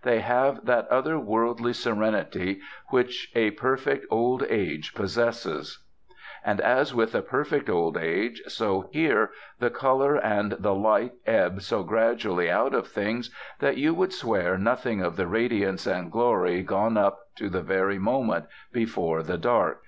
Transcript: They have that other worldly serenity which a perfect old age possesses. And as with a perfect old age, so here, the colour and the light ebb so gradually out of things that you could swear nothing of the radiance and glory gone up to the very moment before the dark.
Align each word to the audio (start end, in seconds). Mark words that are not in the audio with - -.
They 0.00 0.20
have 0.20 0.64
that 0.64 0.88
other 0.88 1.18
worldly 1.18 1.74
serenity 1.74 2.62
which 2.88 3.30
a 3.34 3.50
perfect 3.50 4.06
old 4.10 4.42
age 4.44 4.94
possesses. 4.94 5.84
And 6.42 6.58
as 6.62 6.94
with 6.94 7.14
a 7.14 7.20
perfect 7.20 7.68
old 7.68 7.98
age, 7.98 8.40
so 8.48 8.88
here, 8.92 9.32
the 9.58 9.68
colour 9.68 10.16
and 10.16 10.52
the 10.52 10.74
light 10.74 11.12
ebb 11.26 11.60
so 11.60 11.82
gradually 11.82 12.50
out 12.50 12.72
of 12.72 12.88
things 12.88 13.28
that 13.58 13.76
you 13.76 13.94
could 13.94 14.14
swear 14.14 14.56
nothing 14.56 15.02
of 15.02 15.16
the 15.16 15.26
radiance 15.26 15.86
and 15.86 16.10
glory 16.10 16.62
gone 16.62 16.96
up 16.96 17.18
to 17.36 17.50
the 17.50 17.60
very 17.60 17.98
moment 17.98 18.46
before 18.72 19.22
the 19.22 19.36
dark. 19.36 19.82